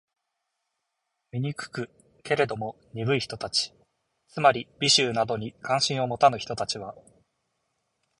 [1.31, 1.91] 醜く？
[2.23, 3.71] けれども、鈍い人たち
[4.29, 6.95] （つまり、美醜などに関心を持たぬ人たち）は、